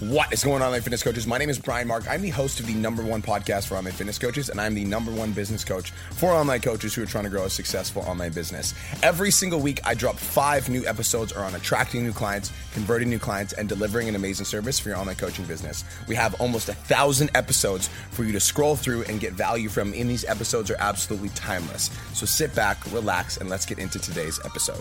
[0.00, 1.26] What is going on, online fitness coaches?
[1.26, 2.08] My name is Brian Mark.
[2.08, 4.86] I'm the host of the number one podcast for online fitness coaches, and I'm the
[4.86, 8.32] number one business coach for online coaches who are trying to grow a successful online
[8.32, 8.72] business.
[9.02, 13.52] Every single week, I drop five new episodes around attracting new clients, converting new clients,
[13.52, 15.84] and delivering an amazing service for your online coaching business.
[16.08, 19.92] We have almost a thousand episodes for you to scroll through and get value from,
[19.92, 21.90] and these episodes are absolutely timeless.
[22.14, 24.80] So sit back, relax, and let's get into today's episode.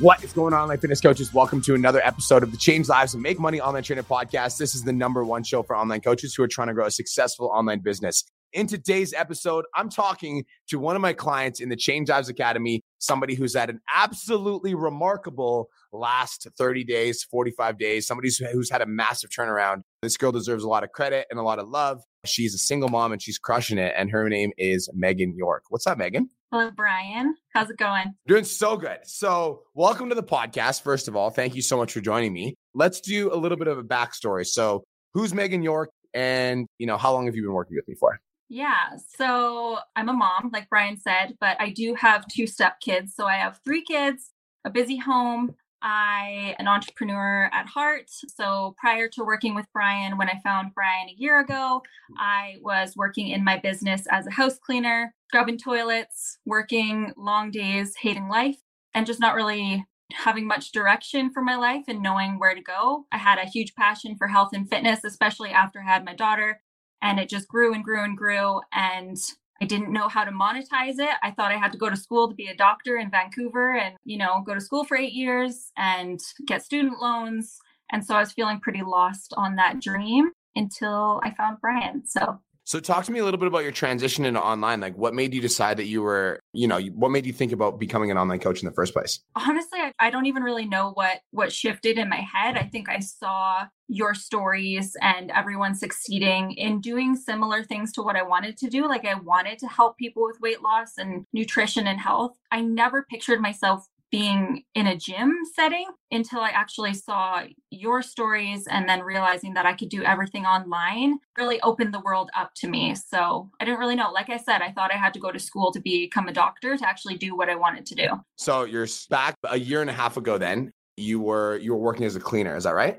[0.00, 1.34] What is going on, online fitness coaches?
[1.34, 4.56] Welcome to another episode of the Change Lives and Make Money Online Trainer Podcast.
[4.56, 6.90] This is the number one show for online coaches who are trying to grow a
[6.92, 8.22] successful online business.
[8.52, 12.80] In today's episode, I'm talking to one of my clients in the Change Lives Academy,
[13.00, 18.86] somebody who's had an absolutely remarkable last 30 days, 45 days, somebody who's had a
[18.86, 19.82] massive turnaround.
[20.02, 22.04] This girl deserves a lot of credit and a lot of love.
[22.24, 23.92] She's a single mom and she's crushing it.
[23.96, 25.64] And her name is Megan York.
[25.70, 26.30] What's up, Megan?
[26.50, 27.36] Hello, Brian.
[27.52, 28.14] How's it going?
[28.26, 29.00] Doing so good.
[29.04, 30.80] So, welcome to the podcast.
[30.80, 32.54] First of all, thank you so much for joining me.
[32.72, 34.46] Let's do a little bit of a backstory.
[34.46, 37.94] So, who's Megan York, and you know, how long have you been working with me
[37.96, 38.18] for?
[38.48, 43.14] Yeah, so I'm a mom, like Brian said, but I do have two step kids.
[43.14, 44.30] So I have three kids,
[44.64, 48.06] a busy home, I an entrepreneur at heart.
[48.08, 51.82] So prior to working with Brian, when I found Brian a year ago,
[52.18, 57.94] I was working in my business as a house cleaner, scrubbing toilets, working long days,
[57.96, 58.56] hating life,
[58.94, 63.04] and just not really having much direction for my life and knowing where to go.
[63.12, 66.62] I had a huge passion for health and fitness, especially after I had my daughter,
[67.02, 69.16] and it just grew and grew and grew and
[69.60, 71.16] I didn't know how to monetize it.
[71.22, 73.96] I thought I had to go to school to be a doctor in Vancouver and,
[74.04, 77.58] you know, go to school for eight years and get student loans.
[77.90, 82.06] And so I was feeling pretty lost on that dream until I found Brian.
[82.06, 84.78] So so talk to me a little bit about your transition into online.
[84.78, 87.80] Like what made you decide that you were, you know, what made you think about
[87.80, 89.20] becoming an online coach in the first place?
[89.34, 92.58] Honestly, I, I don't even really know what what shifted in my head.
[92.58, 98.16] I think I saw your stories and everyone succeeding in doing similar things to what
[98.16, 98.86] I wanted to do.
[98.86, 102.36] Like I wanted to help people with weight loss and nutrition and health.
[102.50, 108.66] I never pictured myself being in a gym setting until I actually saw your stories
[108.66, 112.68] and then realizing that I could do everything online really opened the world up to
[112.68, 112.94] me.
[112.94, 114.10] So I didn't really know.
[114.10, 116.76] Like I said, I thought I had to go to school to become a doctor
[116.76, 118.08] to actually do what I wanted to do.
[118.36, 120.70] So you're back a year and a half ago then.
[120.96, 122.98] You were you were working as a cleaner, is that right?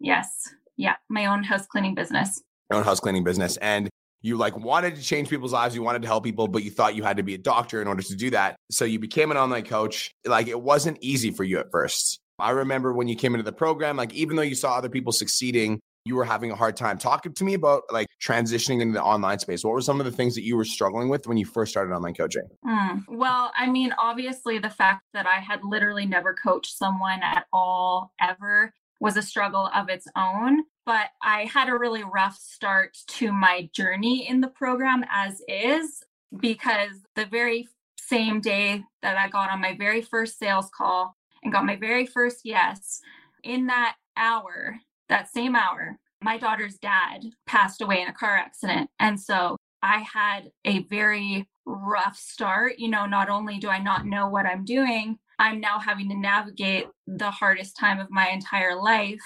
[0.00, 0.48] Yes.
[0.76, 2.42] Yeah, my own house cleaning business.
[2.70, 3.56] Your own house cleaning business.
[3.58, 3.88] And
[4.24, 6.96] you like wanted to change people's lives you wanted to help people but you thought
[6.96, 8.56] you had to be a doctor in order to do that.
[8.70, 10.10] So you became an online coach.
[10.24, 12.18] Like it wasn't easy for you at first.
[12.38, 15.12] I remember when you came into the program like even though you saw other people
[15.12, 16.98] succeeding you were having a hard time.
[16.98, 19.64] Talking to me about like transitioning into the online space.
[19.64, 21.94] What were some of the things that you were struggling with when you first started
[21.94, 22.46] online coaching?
[22.66, 27.46] Mm, well i mean obviously the fact that i had literally never coached someone at
[27.52, 32.96] all ever was a struggle of its own but I had a really rough start
[33.08, 36.02] to my journey in the program as is
[36.40, 37.68] because the very
[37.98, 42.06] same day that I got on my very first sales call and got my very
[42.06, 43.00] first yes,
[43.42, 44.78] in that hour,
[45.08, 48.90] that same hour, my daughter's dad passed away in a car accident.
[48.98, 52.78] And so I had a very rough start.
[52.78, 56.16] You know, not only do I not know what I'm doing, I'm now having to
[56.16, 59.20] navigate the hardest time of my entire life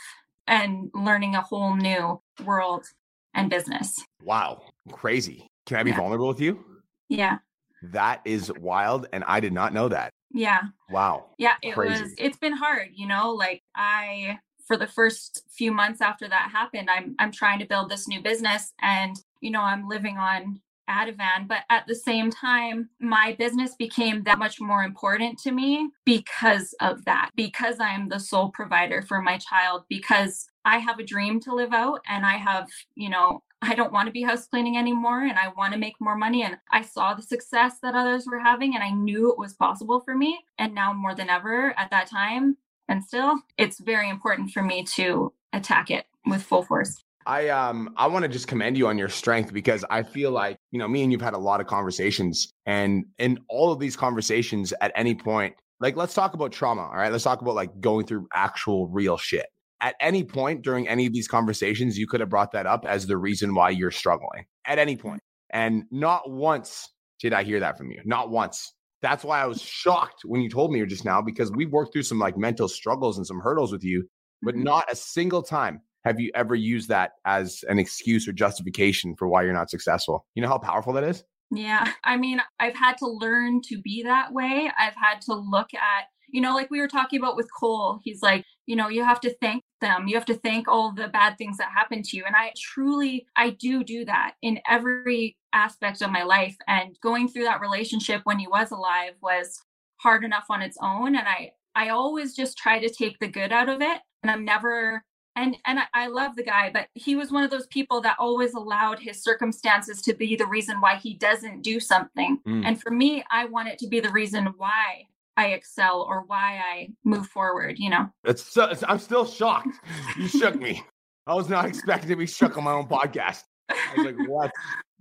[0.48, 2.86] and learning a whole new world
[3.34, 3.94] and business.
[4.24, 4.62] Wow.
[4.90, 5.46] Crazy.
[5.66, 5.96] Can I be yeah.
[5.96, 6.64] vulnerable with you?
[7.08, 7.38] Yeah.
[7.82, 9.06] That is wild.
[9.12, 10.10] And I did not know that.
[10.32, 10.62] Yeah.
[10.90, 11.26] Wow.
[11.38, 11.54] Yeah.
[11.62, 12.02] It Crazy.
[12.02, 16.50] was, it's been hard, you know, like I, for the first few months after that
[16.50, 20.60] happened, I'm, I'm trying to build this new business and, you know, I'm living on
[20.88, 21.46] Ativan.
[21.46, 26.74] But at the same time, my business became that much more important to me because
[26.80, 31.40] of that, because I'm the sole provider for my child, because I have a dream
[31.40, 34.76] to live out and I have, you know, I don't want to be house cleaning
[34.76, 36.42] anymore and I want to make more money.
[36.44, 40.00] And I saw the success that others were having and I knew it was possible
[40.00, 40.40] for me.
[40.58, 42.56] And now more than ever at that time,
[42.88, 47.02] and still, it's very important for me to attack it with full force.
[47.28, 50.56] I um I want to just commend you on your strength because I feel like,
[50.70, 53.96] you know, me and you've had a lot of conversations and in all of these
[53.96, 57.12] conversations at any point, like let's talk about trauma, all right?
[57.12, 59.46] Let's talk about like going through actual real shit.
[59.82, 63.06] At any point during any of these conversations, you could have brought that up as
[63.06, 64.46] the reason why you're struggling.
[64.64, 65.20] At any point.
[65.50, 66.88] And not once
[67.20, 68.00] did I hear that from you.
[68.06, 68.72] Not once.
[69.02, 72.02] That's why I was shocked when you told me just now because we've worked through
[72.02, 74.08] some like mental struggles and some hurdles with you,
[74.42, 74.64] but mm-hmm.
[74.64, 79.28] not a single time have you ever used that as an excuse or justification for
[79.28, 80.26] why you're not successful?
[80.34, 81.24] You know how powerful that is?
[81.50, 81.92] Yeah.
[82.04, 84.70] I mean, I've had to learn to be that way.
[84.78, 88.22] I've had to look at, you know, like we were talking about with Cole, he's
[88.22, 90.08] like, you know, you have to thank them.
[90.08, 92.24] You have to thank all the bad things that happened to you.
[92.26, 96.56] And I truly, I do do that in every aspect of my life.
[96.66, 99.58] And going through that relationship when he was alive was
[99.96, 101.16] hard enough on its own.
[101.16, 104.00] And I, I always just try to take the good out of it.
[104.22, 105.02] And I'm never
[105.38, 108.16] and and I, I, love the guy but he was one of those people that
[108.18, 112.40] always allowed his circumstances to be the reason why he doesn't do something.
[112.46, 112.64] Mm.
[112.66, 115.06] and for me i want it to be the reason why
[115.36, 118.08] i excel or why i move forward you know?
[118.24, 119.76] It's, so, it's i'm still shocked.
[120.18, 120.82] You shook me.
[121.26, 123.42] I was not expecting to be shook on my own podcast.
[123.68, 124.50] I was like what?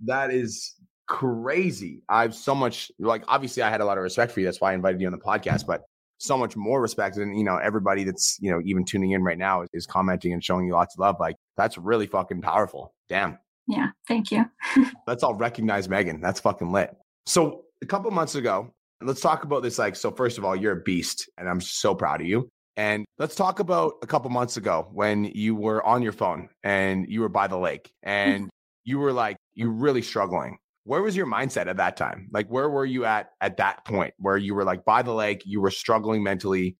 [0.04, 0.74] That is
[1.06, 2.02] crazy.
[2.08, 4.46] I've so much like obviously i had a lot of respect for you.
[4.46, 5.82] That's why i invited you on the podcast but
[6.18, 7.16] so much more respect.
[7.16, 10.32] And, you know, everybody that's, you know, even tuning in right now is, is commenting
[10.32, 11.16] and showing you lots of love.
[11.18, 12.92] Like that's really fucking powerful.
[13.08, 13.38] Damn.
[13.66, 13.88] Yeah.
[14.06, 14.44] Thank you.
[15.06, 16.20] Let's all recognize Megan.
[16.20, 16.94] That's fucking lit.
[17.26, 18.72] So a couple months ago,
[19.02, 19.78] let's talk about this.
[19.78, 22.48] Like, so first of all, you're a beast and I'm so proud of you.
[22.76, 27.06] And let's talk about a couple months ago when you were on your phone and
[27.08, 28.08] you were by the lake mm.
[28.08, 28.50] and
[28.84, 32.28] you were like, you're really struggling where was your mindset at that time?
[32.32, 35.42] Like, where were you at at that point where you were like by the lake,
[35.44, 36.78] you were struggling mentally,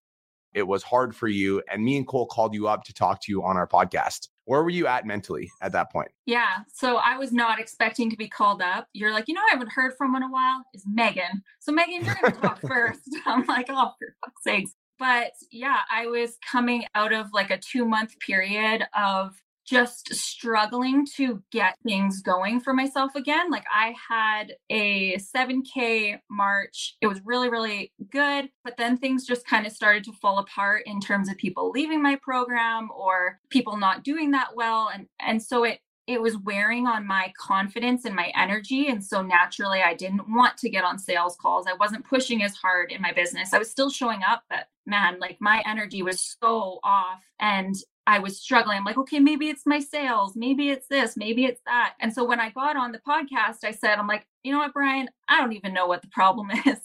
[0.55, 3.31] it was hard for you, and me and Cole called you up to talk to
[3.31, 4.29] you on our podcast.
[4.45, 6.09] Where were you at mentally at that point?
[6.25, 8.87] Yeah, so I was not expecting to be called up.
[8.93, 11.43] You're like, you know, I haven't heard from in a while is Megan.
[11.59, 13.01] So Megan, you're gonna talk first.
[13.27, 14.71] I'm like, oh, for fuck's sakes.
[14.97, 19.39] But yeah, I was coming out of like a two month period of
[19.69, 23.51] just struggling to get things going for myself again.
[23.51, 26.95] Like I had a 7K March.
[27.01, 28.49] It was really, really good.
[28.63, 32.01] But then things just kind of started to fall apart in terms of people leaving
[32.01, 34.89] my program or people not doing that well.
[34.93, 35.79] And and so it
[36.09, 38.87] it was wearing on my confidence and my energy.
[38.87, 41.67] And so naturally, I didn't want to get on sales calls.
[41.67, 43.53] I wasn't pushing as hard in my business.
[43.53, 47.21] I was still showing up, but man, like my energy was so off.
[47.39, 47.75] And
[48.09, 48.75] I was struggling.
[48.75, 51.93] I'm like, okay, maybe it's my sales, maybe it's this, maybe it's that.
[51.99, 54.73] And so when I got on the podcast, I said, I'm like, you know what,
[54.73, 56.79] Brian, I don't even know what the problem is.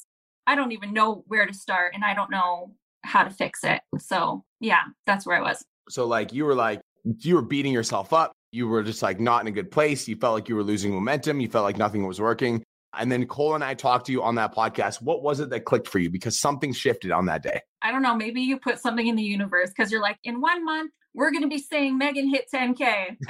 [0.47, 2.75] I don't even know where to start and I don't know
[3.05, 3.81] how to fix it.
[3.99, 5.65] So yeah, that's where I was.
[5.89, 6.83] So like you were like,
[7.21, 8.33] you were beating yourself up.
[8.53, 10.07] You were just like not in a good place.
[10.07, 11.41] You felt like you were losing momentum.
[11.41, 12.63] You felt like nothing was working.
[12.99, 15.01] And then Cole and I talked to you on that podcast.
[15.01, 16.11] What was it that clicked for you?
[16.11, 17.63] Because something shifted on that day.
[17.81, 18.15] I don't know.
[18.15, 21.43] Maybe you put something in the universe because you're like, in one month, we're going
[21.43, 23.17] to be saying Megan hit 10K.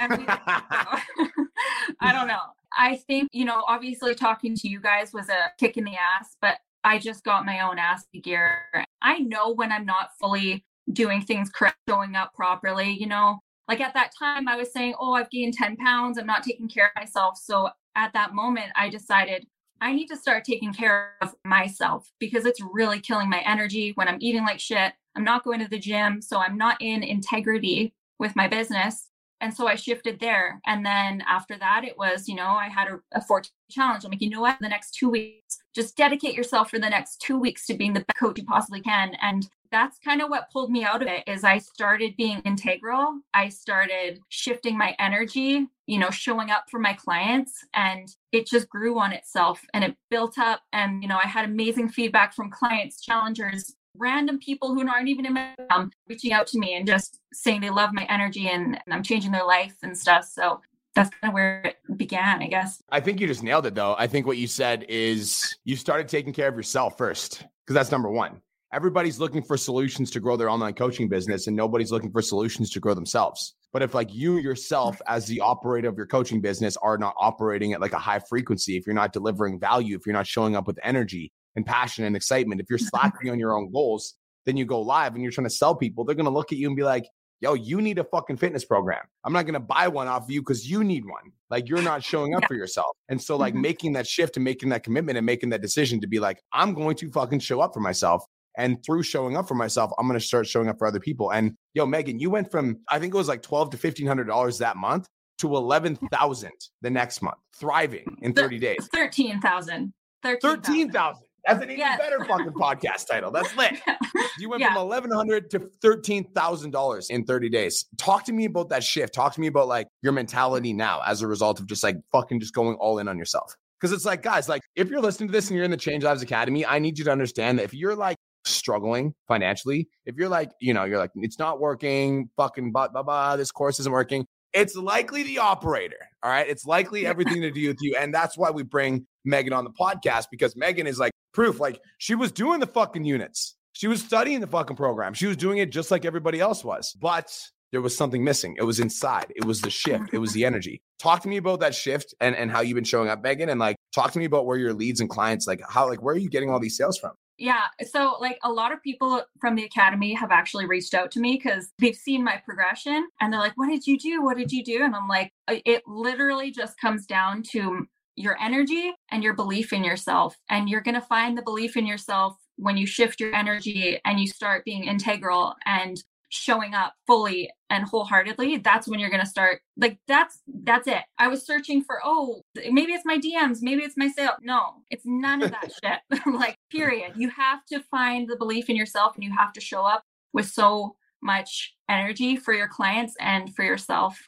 [1.99, 2.39] I don't know.
[2.77, 6.35] I think, you know, obviously talking to you guys was a kick in the ass,
[6.41, 8.65] but I just got my own ass gear.
[9.01, 13.81] I know when I'm not fully doing things correct, showing up properly, you know, like
[13.81, 16.17] at that time I was saying, oh, I've gained 10 pounds.
[16.17, 17.37] I'm not taking care of myself.
[17.41, 19.47] So at that moment, I decided
[19.81, 24.07] I need to start taking care of myself because it's really killing my energy when
[24.07, 24.93] I'm eating like shit.
[25.15, 26.21] I'm not going to the gym.
[26.21, 29.09] So I'm not in integrity with my business.
[29.41, 30.61] And so I shifted there.
[30.65, 34.05] And then after that, it was, you know, I had a, a 14 challenge.
[34.05, 34.57] I'm like, you know what?
[34.61, 37.99] The next two weeks, just dedicate yourself for the next two weeks to being the
[37.99, 39.15] best coach you possibly can.
[39.21, 43.19] And that's kind of what pulled me out of it is I started being integral.
[43.33, 48.69] I started shifting my energy, you know, showing up for my clients and it just
[48.69, 50.61] grew on itself and it built up.
[50.71, 55.25] And, you know, I had amazing feedback from clients, challengers, random people who aren't even
[55.25, 58.79] in my um, reaching out to me and just saying they love my energy and,
[58.85, 60.25] and I'm changing their life and stuff.
[60.25, 60.61] So
[60.95, 62.81] that's kind of where it began, I guess.
[62.89, 63.95] I think you just nailed it though.
[63.97, 67.91] I think what you said is you started taking care of yourself first, because that's
[67.91, 68.41] number one.
[68.73, 72.69] Everybody's looking for solutions to grow their online coaching business, and nobody's looking for solutions
[72.71, 73.55] to grow themselves.
[73.71, 77.73] But if like you yourself, as the operator of your coaching business, are not operating
[77.73, 80.67] at like a high frequency, if you're not delivering value, if you're not showing up
[80.67, 82.61] with energy, and passion and excitement.
[82.61, 85.53] If you're slacking on your own goals, then you go live and you're trying to
[85.53, 87.05] sell people, they're going to look at you and be like,
[87.41, 89.03] yo, you need a fucking fitness program.
[89.23, 91.31] I'm not going to buy one off of you because you need one.
[91.49, 92.47] Like you're not showing up yeah.
[92.47, 92.95] for yourself.
[93.09, 93.61] And so, like, mm-hmm.
[93.61, 96.73] making that shift and making that commitment and making that decision to be like, I'm
[96.73, 98.23] going to fucking show up for myself.
[98.57, 101.31] And through showing up for myself, I'm going to start showing up for other people.
[101.31, 104.77] And yo, Megan, you went from, I think it was like 12 to $1,500 that
[104.77, 105.07] month
[105.39, 108.87] to 11,000 the next month, thriving in 30 days.
[108.93, 109.93] 13,000.
[110.23, 111.23] 13,000.
[111.45, 111.99] That's an even yes.
[111.99, 113.31] better fucking podcast title.
[113.31, 113.79] That's lit.
[114.37, 114.73] You went yeah.
[114.73, 117.85] from eleven hundred to thirteen thousand dollars in thirty days.
[117.97, 119.13] Talk to me about that shift.
[119.13, 122.41] Talk to me about like your mentality now as a result of just like fucking
[122.41, 123.55] just going all in on yourself.
[123.79, 126.03] Because it's like, guys, like if you're listening to this and you're in the Change
[126.03, 130.29] Lives Academy, I need you to understand that if you're like struggling financially, if you're
[130.29, 133.91] like, you know, you're like, it's not working, fucking blah blah blah, this course isn't
[133.91, 134.25] working.
[134.53, 136.09] It's likely the operator.
[136.23, 136.47] All right.
[136.47, 137.95] It's likely everything to do with you.
[137.99, 141.59] And that's why we bring Megan on the podcast because Megan is like proof.
[141.59, 143.55] Like she was doing the fucking units.
[143.73, 145.13] She was studying the fucking program.
[145.13, 146.95] She was doing it just like everybody else was.
[146.99, 147.29] But
[147.71, 148.55] there was something missing.
[148.57, 149.33] It was inside.
[149.35, 150.13] It was the shift.
[150.13, 150.81] It was the energy.
[150.97, 153.49] Talk to me about that shift and, and how you've been showing up, Megan.
[153.49, 156.15] And like talk to me about where your leads and clients, like how like where
[156.15, 157.11] are you getting all these sales from?
[157.37, 157.63] Yeah.
[157.91, 161.33] So, like, a lot of people from the academy have actually reached out to me
[161.33, 164.23] because they've seen my progression and they're like, What did you do?
[164.23, 164.83] What did you do?
[164.83, 169.83] And I'm like, It literally just comes down to your energy and your belief in
[169.83, 170.37] yourself.
[170.49, 174.19] And you're going to find the belief in yourself when you shift your energy and
[174.19, 179.27] you start being integral and showing up fully and wholeheartedly that's when you're going to
[179.27, 181.03] start like that's that's it.
[181.17, 184.33] I was searching for oh maybe it's my dms maybe it's my sale.
[184.41, 185.71] No it's none of that
[186.11, 186.21] shit.
[186.25, 187.13] Like period.
[187.15, 190.03] You have to find the belief in yourself and you have to show up
[190.33, 194.27] with so much energy for your clients and for yourself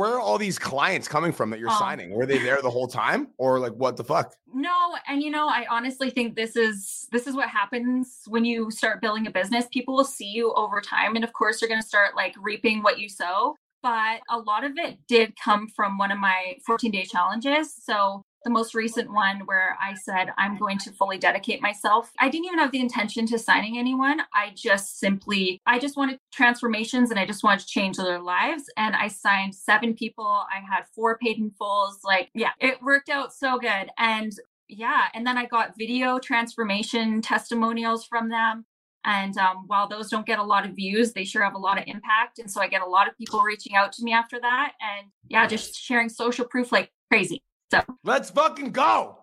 [0.00, 2.10] Where are all these clients coming from that you're um, signing?
[2.10, 4.34] Were they there the whole time or like what the fuck?
[4.50, 8.70] No, and you know, I honestly think this is this is what happens when you
[8.70, 9.66] start building a business.
[9.70, 12.82] People will see you over time and of course you're going to start like reaping
[12.82, 17.04] what you sow, but a lot of it did come from one of my 14-day
[17.04, 17.74] challenges.
[17.84, 22.10] So the most recent one where I said, I'm going to fully dedicate myself.
[22.18, 24.20] I didn't even have the intention to signing anyone.
[24.34, 28.64] I just simply, I just wanted transformations and I just wanted to change their lives.
[28.76, 30.24] And I signed seven people.
[30.24, 32.00] I had four paid in fulls.
[32.04, 33.90] Like, yeah, it worked out so good.
[33.98, 34.32] And
[34.68, 38.64] yeah, and then I got video transformation testimonials from them.
[39.04, 41.78] And um, while those don't get a lot of views, they sure have a lot
[41.78, 42.38] of impact.
[42.38, 44.72] And so I get a lot of people reaching out to me after that.
[44.80, 47.42] And yeah, just sharing social proof like crazy.
[47.70, 49.18] So let's fucking go.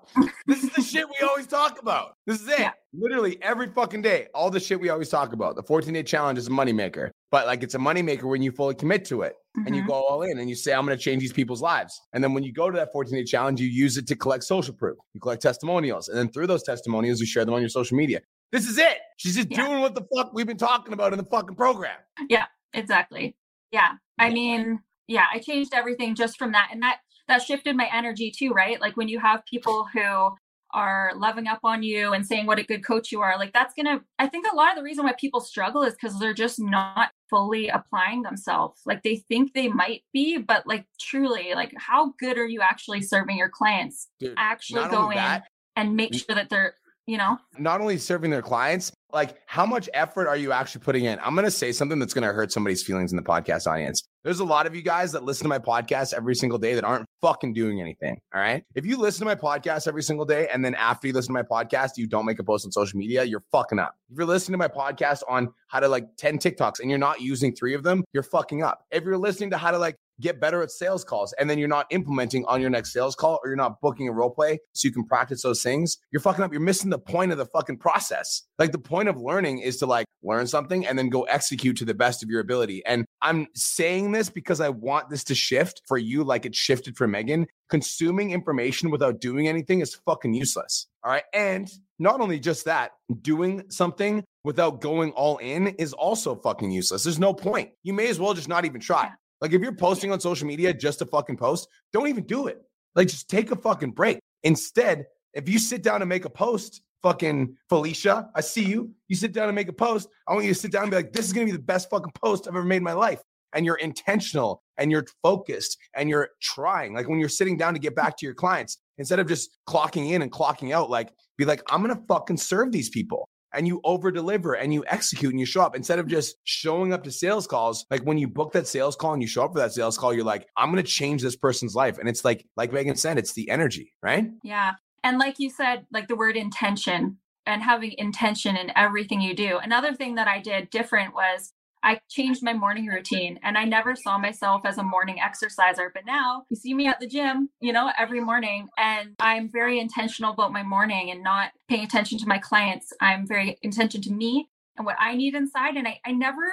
[0.46, 2.14] This is the shit we always talk about.
[2.26, 2.60] This is it.
[2.60, 2.72] Yeah.
[2.94, 4.28] Literally every fucking day.
[4.34, 5.58] All the shit we always talk about.
[5.58, 8.74] The 14 day challenge is a moneymaker, but like it's a moneymaker when you fully
[8.74, 9.68] commit to it mm-hmm.
[9.68, 9.92] and you mm-hmm.
[9.92, 12.00] go all in and you say, I'm going to change these people's lives.
[12.14, 14.46] And then when you go to that 14 day challenge, you use it to collect
[14.46, 14.98] social proof.
[15.14, 16.08] You collect testimonials.
[16.08, 18.22] And then through those testimonials, you share them on your social media.
[18.54, 19.00] This is it.
[19.18, 19.66] She's just yeah.
[19.66, 21.98] doing what the fuck we've been talking about in the fucking program.
[22.30, 23.36] Yeah, exactly.
[23.74, 23.92] Yeah.
[24.18, 26.70] I mean, yeah, I changed everything just from that.
[26.72, 28.80] And that that shifted my energy too, right?
[28.80, 30.32] Like when you have people who
[30.72, 33.74] are loving up on you and saying what a good coach you are, like that's
[33.74, 36.60] gonna, I think a lot of the reason why people struggle is because they're just
[36.60, 38.82] not fully applying themselves.
[38.86, 43.02] Like they think they might be, but like truly, like how good are you actually
[43.02, 44.08] serving your clients?
[44.20, 48.32] Dude, actually go in that, and make sure that they're, you know, not only serving
[48.32, 51.20] their clients, like how much effort are you actually putting in?
[51.20, 54.04] I'm going to say something that's going to hurt somebody's feelings in the podcast audience.
[54.24, 56.84] There's a lot of you guys that listen to my podcast every single day that
[56.84, 58.18] aren't fucking doing anything.
[58.36, 58.64] All right.
[58.76, 61.42] If you listen to my podcast every single day and then after you listen to
[61.42, 63.96] my podcast, you don't make a post on social media, you're fucking up.
[64.10, 67.22] If you're listening to my podcast on how to like 10 TikToks and you're not
[67.22, 68.84] using three of them, you're fucking up.
[68.92, 71.68] If you're listening to how to like get better at sales calls and then you're
[71.68, 74.88] not implementing on your next sales call or you're not booking a role play so
[74.88, 76.52] you can practice those things, you're fucking up.
[76.52, 78.44] You're missing the point of the fucking process.
[78.60, 81.86] Like the point of learning is to like learn something and then go execute to
[81.86, 82.84] the best of your ability.
[82.86, 86.98] And I'm saying this because I want this to shift for you like it shifted
[86.98, 87.48] for Megan.
[87.70, 90.88] Consuming information without doing anything is fucking useless.
[91.04, 91.24] All right.
[91.34, 91.70] And
[92.00, 97.04] not only just that, doing something without going all in is also fucking useless.
[97.04, 97.72] There's no point.
[97.84, 99.12] You may as well just not even try.
[99.42, 102.62] Like if you're posting on social media just to fucking post, don't even do it.
[102.96, 104.20] Like just take a fucking break.
[104.44, 108.92] Instead, if you sit down and make a post, fucking Felicia, I see you.
[109.08, 110.10] You sit down and make a post.
[110.28, 111.90] I want you to sit down and be like, this is gonna be the best
[111.90, 113.22] fucking post I've ever made in my life.
[113.54, 116.94] And you're intentional and you're focused and you're trying.
[116.94, 120.12] Like when you're sitting down to get back to your clients, instead of just clocking
[120.12, 123.82] in and clocking out, like be like, I'm gonna fucking serve these people and you
[123.84, 127.12] over deliver and you execute and you show up instead of just showing up to
[127.12, 127.86] sales calls.
[127.90, 130.14] Like when you book that sales call and you show up for that sales call,
[130.14, 131.98] you're like, I'm going to change this person's life.
[131.98, 134.30] And it's like, like Megan said, it's the energy, right?
[134.44, 134.74] Yeah.
[135.04, 139.58] And like you said, like the word intention and having intention in everything you do.
[139.58, 143.96] Another thing that I did different was I changed my morning routine and I never
[143.96, 145.92] saw myself as a morning exerciser.
[145.94, 148.68] But now you see me at the gym, you know, every morning.
[148.78, 152.94] And I'm very intentional about my morning and not paying attention to my clients.
[153.02, 155.76] I'm very intention to me and what I need inside.
[155.76, 156.44] And I, I never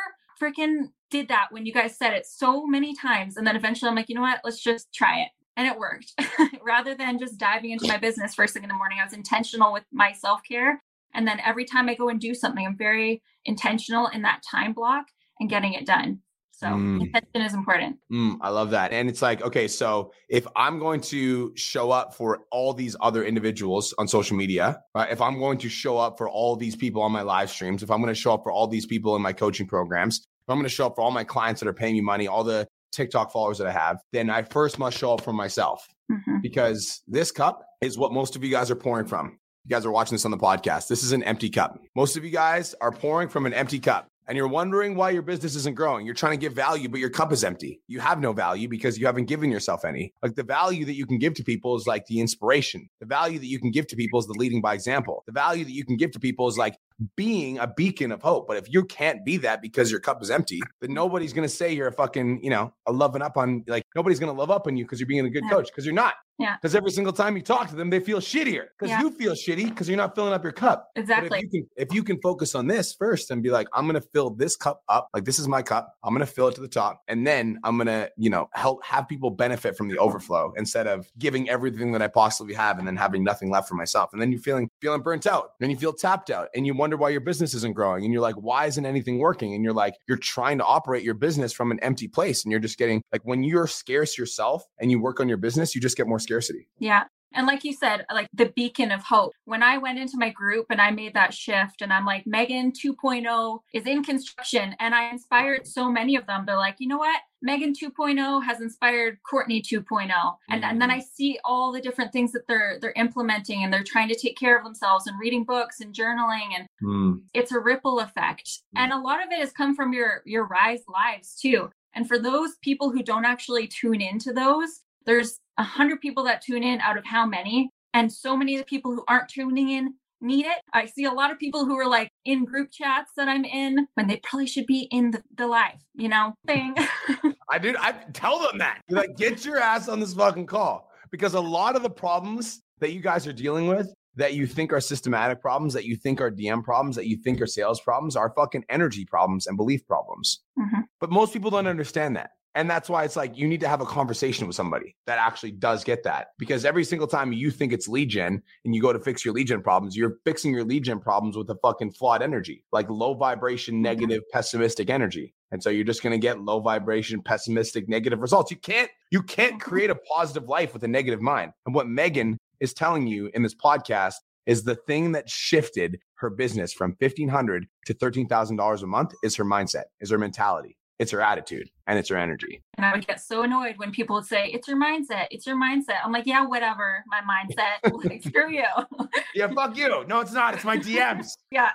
[0.41, 3.37] freaking did that when you guys said it so many times.
[3.37, 4.41] And then eventually I'm like, you know what?
[4.45, 5.29] Let's just try it.
[5.57, 6.13] and it worked.
[6.65, 9.73] Rather than just diving into my business first thing in the morning, I was intentional
[9.73, 10.83] with my self care.
[11.15, 14.73] And then every time I go and do something, I'm very intentional in that time
[14.73, 15.07] block
[15.41, 16.21] and getting it done.
[16.57, 17.01] So mm.
[17.01, 17.97] intention is important.
[18.13, 18.93] Mm, I love that.
[18.93, 23.25] And it's like, okay, so if I'm going to show up for all these other
[23.25, 25.11] individuals on social media, right?
[25.11, 27.91] If I'm going to show up for all these people on my live streams, if
[27.91, 30.57] I'm going to show up for all these people in my coaching programs, if I'm
[30.57, 32.69] going to show up for all my clients that are paying me money, all the
[32.93, 36.37] TikTok followers that I have, then I first must show up for myself mm-hmm.
[36.41, 39.39] because this cup is what most of you guys are pouring from.
[39.67, 40.89] You guys are watching this on the podcast.
[40.89, 41.81] This is an empty cup.
[41.97, 45.23] Most of you guys are pouring from an empty cup and you're wondering why your
[45.23, 46.05] business isn't growing.
[46.05, 47.81] You're trying to give value, but your cup is empty.
[47.89, 50.13] You have no value because you haven't given yourself any.
[50.23, 52.91] Like the value that you can give to people is like the inspiration.
[53.01, 55.23] The value that you can give to people is the leading by example.
[55.27, 56.77] The value that you can give to people is like
[57.17, 58.47] being a beacon of hope.
[58.47, 61.55] But if you can't be that because your cup is empty, then nobody's going to
[61.55, 64.51] say you're a fucking, you know, a loving up on like nobody's going to love
[64.51, 66.15] up on you because you're being a good coach because you're not.
[66.39, 66.57] Yeah.
[66.61, 69.01] Because every single time you talk to them, they feel shittier because yeah.
[69.01, 70.91] you feel shitty because you're not filling up your cup.
[70.97, 71.39] Exactly.
[71.39, 74.01] If you, can, if you can focus on this first and be like, I'm going
[74.01, 76.55] to fill this cup up, like this is my cup, I'm going to fill it
[76.57, 77.03] to the top.
[77.07, 80.87] And then I'm going to, you know, help have people benefit from the overflow instead
[80.87, 84.11] of giving everything that I possibly have and then having nothing left for myself.
[84.13, 85.53] And then you're feeling, feeling burnt out.
[85.61, 88.05] Then you feel tapped out and you wonder why your business isn't growing.
[88.05, 89.55] And you're like, why isn't anything working?
[89.55, 92.45] And you're like, you're trying to operate your business from an empty place.
[92.45, 95.75] And you're just getting like, when you're scarce yourself and you work on your business,
[95.75, 96.69] you just get more scarcity.
[96.79, 97.05] Yeah.
[97.35, 99.33] And like you said, like the beacon of hope.
[99.45, 102.73] When I went into my group and I made that shift and I'm like, Megan
[102.73, 104.75] 2.0 is in construction.
[104.79, 106.45] And I inspired so many of them.
[106.47, 107.21] They're like, you know what?
[107.43, 110.11] Megan 2.0 has inspired Courtney 2.0.
[110.49, 111.03] And, and then I mm.
[111.03, 114.57] see all the different things that they're they're implementing and they're trying to take care
[114.57, 116.49] of themselves and reading books and journaling.
[116.57, 117.21] And mm.
[117.35, 118.49] it's a ripple effect.
[118.49, 118.81] Mm.
[118.81, 121.71] And a lot of it has come from your your rise lives too.
[121.95, 126.43] And for those people who don't actually tune into those, there's a hundred people that
[126.43, 127.71] tune in out of how many?
[127.93, 130.59] And so many of the people who aren't tuning in need it.
[130.73, 133.87] I see a lot of people who are like in group chats that I'm in
[133.95, 136.75] when they probably should be in the, the live, you know, thing.
[137.51, 137.77] I did.
[137.77, 138.81] I tell them that.
[138.89, 142.63] You're like, get your ass on this fucking call because a lot of the problems
[142.81, 146.21] that you guys are dealing with that you think are systematic problems, that you think
[146.21, 149.87] are DM problems, that you think are sales problems, are fucking energy problems and belief
[149.87, 150.43] problems.
[150.59, 150.83] Mm-hmm.
[151.01, 152.31] But most people don't understand that.
[152.55, 155.51] And that's why it's like you need to have a conversation with somebody that actually
[155.51, 156.29] does get that.
[156.39, 159.35] Because every single time you think it's lead gen and you go to fix your
[159.35, 162.89] lead gen problems, you're fixing your lead gen problems with a fucking flawed energy, like
[162.89, 165.35] low vibration, negative, pessimistic energy.
[165.51, 168.51] And so you're just going to get low vibration, pessimistic, negative results.
[168.51, 169.71] You can't you can't mm-hmm.
[169.71, 171.53] create a positive life with a negative mind.
[171.67, 174.15] And what Megan is telling you in this podcast
[174.47, 179.45] is the thing that shifted her business from 1500 to $13,000 a month is her
[179.45, 180.77] mindset, is her mentality.
[181.01, 182.63] It's her attitude and it's her energy.
[182.77, 185.27] And I would get so annoyed when people would say, It's your mindset.
[185.33, 185.97] It's your mindset.
[186.05, 187.05] I'm like, Yeah, whatever.
[187.09, 188.05] My mindset.
[188.05, 188.65] like, screw you.
[189.35, 190.05] yeah, fuck you.
[190.07, 190.55] No, it's not.
[190.55, 191.27] It's my DMs.
[191.51, 191.71] yeah.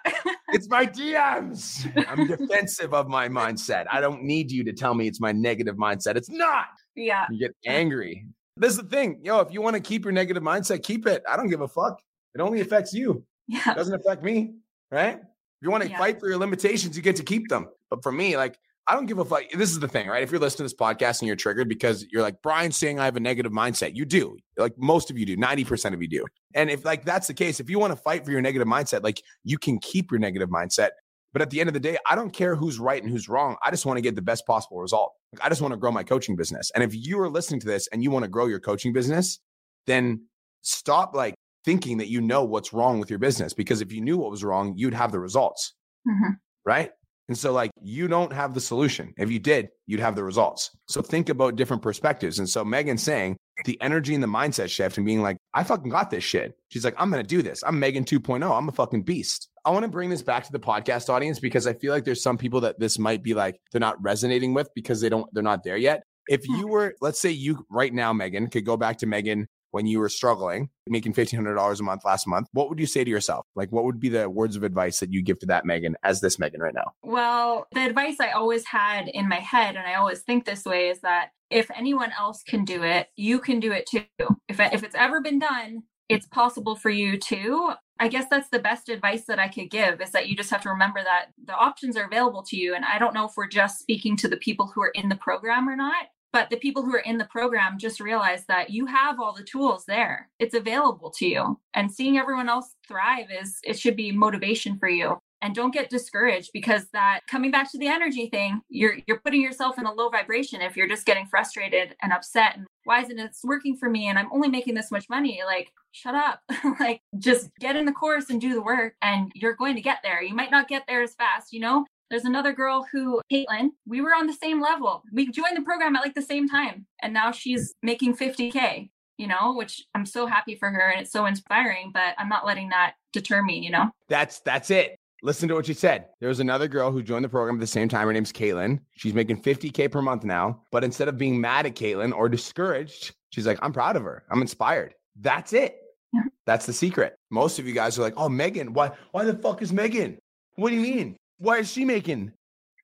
[0.50, 1.86] it's my DMs.
[2.08, 3.86] I'm defensive of my mindset.
[3.92, 6.16] I don't need you to tell me it's my negative mindset.
[6.16, 6.68] It's not.
[6.96, 7.26] Yeah.
[7.30, 8.26] You get angry.
[8.56, 9.20] This is the thing.
[9.24, 11.24] Yo, if you want to keep your negative mindset, keep it.
[11.28, 12.02] I don't give a fuck.
[12.36, 13.26] It only affects you.
[13.48, 13.72] Yeah.
[13.72, 14.54] It doesn't affect me.
[14.92, 15.16] Right.
[15.16, 15.98] If you want to yeah.
[15.98, 17.68] fight for your limitations, you get to keep them.
[17.90, 18.58] But for me, like
[18.90, 19.44] I don't give a fuck.
[19.54, 20.24] This is the thing, right?
[20.24, 23.06] If you're listening to this podcast and you're triggered because you're like, Brian's saying I
[23.06, 24.36] have a negative mindset, you do.
[24.58, 26.26] Like most of you do, 90% of you do.
[26.56, 29.04] And if like that's the case, if you want to fight for your negative mindset,
[29.04, 30.90] like you can keep your negative mindset.
[31.34, 33.58] But at the end of the day, I don't care who's right and who's wrong.
[33.64, 35.14] I just want to get the best possible result.
[35.34, 36.72] Like, I just want to grow my coaching business.
[36.74, 39.38] And if you are listening to this and you want to grow your coaching business,
[39.86, 40.24] then
[40.64, 43.54] stop like thinking that you know what's wrong with your business.
[43.54, 45.76] Because if you knew what was wrong, you'd have the results.
[46.08, 46.32] Mm-hmm.
[46.66, 46.92] Right.
[47.30, 49.14] And so, like, you don't have the solution.
[49.18, 50.72] If you did, you'd have the results.
[50.88, 52.40] So, think about different perspectives.
[52.40, 55.90] And so, Megan's saying the energy and the mindset shift and being like, I fucking
[55.90, 56.58] got this shit.
[56.70, 57.64] She's like, I'm going to do this.
[57.66, 58.52] I'm Megan 2.0.
[58.52, 59.50] I'm a fucking beast.
[59.64, 62.24] I want to bring this back to the podcast audience because I feel like there's
[62.24, 65.44] some people that this might be like, they're not resonating with because they don't, they're
[65.44, 66.02] not there yet.
[66.28, 66.56] If hmm.
[66.56, 70.00] you were, let's say you right now, Megan, could go back to Megan when you
[70.00, 73.46] were struggling, making $1,500 a month last month, what would you say to yourself?
[73.56, 76.22] Like, what would be the words of advice that you give to that Megan as
[76.22, 76.92] this Megan right now?
[77.04, 80.90] Well, the advice I always had in my head, and I always think this way,
[80.90, 84.04] is that if anyone else can do it, you can do it too.
[84.48, 87.72] If, if it's ever been done, it's possible for you too.
[88.00, 90.62] I guess that's the best advice that I could give is that you just have
[90.62, 92.74] to remember that the options are available to you.
[92.74, 95.16] And I don't know if we're just speaking to the people who are in the
[95.16, 98.86] program or not, but the people who are in the program just realize that you
[98.86, 100.30] have all the tools there.
[100.40, 101.60] It's available to you.
[101.74, 105.18] And seeing everyone else thrive is it should be motivation for you.
[105.42, 109.42] and don't get discouraged because that coming back to the energy thing you're you're putting
[109.42, 113.20] yourself in a low vibration if you're just getting frustrated and upset and why isn't
[113.20, 116.42] it working for me and i'm only making this much money like shut up
[116.80, 120.00] like just get in the course and do the work and you're going to get
[120.04, 123.70] there you might not get there as fast you know there's another girl who, Caitlin,
[123.88, 125.04] we were on the same level.
[125.12, 126.86] We joined the program at like the same time.
[127.02, 131.12] And now she's making 50K, you know, which I'm so happy for her and it's
[131.12, 133.90] so inspiring, but I'm not letting that deter me, you know?
[134.08, 134.98] That's that's it.
[135.22, 136.06] Listen to what she said.
[136.22, 138.08] There was another girl who joined the program at the same time.
[138.08, 138.80] Her name's Caitlin.
[138.96, 140.62] She's making 50K per month now.
[140.72, 144.24] But instead of being mad at Caitlin or discouraged, she's like, I'm proud of her.
[144.32, 144.96] I'm inspired.
[145.20, 145.78] That's it.
[146.14, 146.22] Yeah.
[146.46, 147.18] That's the secret.
[147.30, 150.18] Most of you guys are like, oh, Megan, why, why the fuck is Megan?
[150.56, 151.18] What do you mean?
[151.40, 152.34] Why is she making?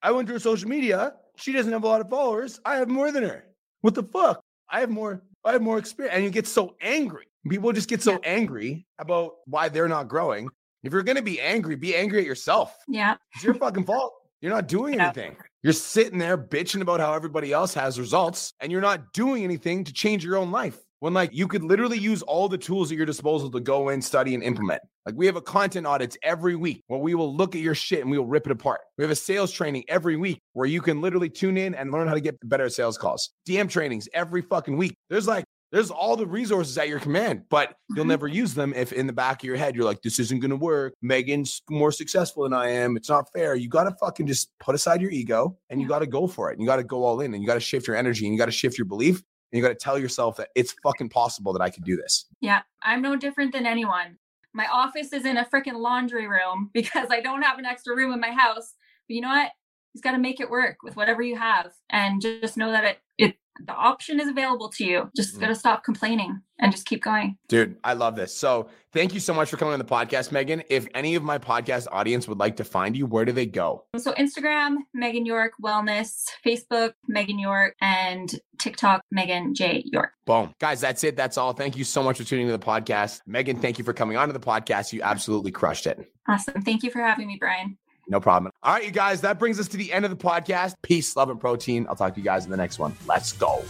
[0.02, 1.14] I went to her social media.
[1.36, 2.58] She doesn't have a lot of followers.
[2.64, 3.44] I have more than her.
[3.82, 4.42] What the fuck?
[4.70, 5.22] I have more.
[5.44, 6.16] I have more experience.
[6.16, 7.26] And you get so angry.
[7.48, 10.48] People just get so angry about why they're not growing.
[10.82, 12.74] If you're gonna be angry, be angry at yourself.
[12.88, 13.16] Yeah.
[13.34, 14.14] It's your fucking fault.
[14.40, 15.04] You're not doing yeah.
[15.04, 15.36] anything.
[15.62, 19.84] You're sitting there bitching about how everybody else has results, and you're not doing anything
[19.84, 22.96] to change your own life when like you could literally use all the tools at
[22.96, 24.82] your disposal to go in, study, and implement.
[25.04, 28.00] Like we have a content audits every week where we will look at your shit
[28.00, 28.80] and we will rip it apart.
[28.98, 32.08] We have a sales training every week where you can literally tune in and learn
[32.08, 33.30] how to get better sales calls.
[33.48, 34.94] DM trainings every fucking week.
[35.10, 38.10] There's like there's all the resources at your command, but you'll mm-hmm.
[38.10, 40.56] never use them if in the back of your head you're like, this isn't gonna
[40.56, 40.94] work.
[41.02, 42.96] Megan's more successful than I am.
[42.96, 43.56] It's not fair.
[43.56, 46.54] You gotta fucking just put aside your ego and you gotta go for it.
[46.54, 48.52] And you gotta go all in and you gotta shift your energy and you gotta
[48.52, 51.70] shift your belief and you got to tell yourself that it's fucking possible that I
[51.70, 52.26] could do this.
[52.40, 54.18] Yeah, I'm no different than anyone.
[54.52, 58.12] My office is in a freaking laundry room because I don't have an extra room
[58.12, 58.74] in my house.
[59.08, 59.52] But you know what?
[59.94, 62.98] You've got to make it work with whatever you have, and just know that it
[63.16, 65.10] it the option is available to you.
[65.16, 65.40] Just mm-hmm.
[65.40, 67.36] got to stop complaining and just keep going.
[67.48, 68.36] Dude, I love this.
[68.36, 70.62] So, thank you so much for coming on the podcast, Megan.
[70.70, 73.84] If any of my podcast audience would like to find you, where do they go?
[73.96, 79.82] So, Instagram, Megan York Wellness, Facebook, Megan York, and TikTok, Megan J.
[79.86, 80.12] York.
[80.24, 80.54] Boom.
[80.58, 81.16] Guys, that's it.
[81.16, 81.52] That's all.
[81.52, 83.20] Thank you so much for tuning to the podcast.
[83.26, 84.92] Megan, thank you for coming on to the podcast.
[84.92, 86.12] You absolutely crushed it.
[86.28, 86.62] Awesome.
[86.62, 87.78] Thank you for having me, Brian.
[88.08, 88.52] No problem.
[88.62, 90.74] All right, you guys, that brings us to the end of the podcast.
[90.82, 91.86] Peace, love, and protein.
[91.88, 92.96] I'll talk to you guys in the next one.
[93.06, 93.64] Let's go.